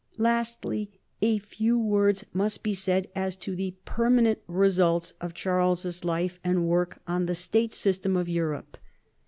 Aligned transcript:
Lastly, 0.17 0.89
a 1.21 1.37
few 1.37 1.77
words 1.77 2.25
must 2.33 2.63
be 2.63 2.73
said 2.73 3.07
as 3.15 3.35
to 3.35 3.55
the 3.55 3.75
permanent 3.85 4.39
results 4.47 5.13
of 5.21 5.35
Charles's 5.35 6.03
life 6.03 6.39
and 6.43 6.67
work 6.67 6.99
on 7.07 7.27
the 7.27 7.35
state 7.35 7.71
system 7.71 8.17
of 8.17 8.27
Europe. 8.27 8.77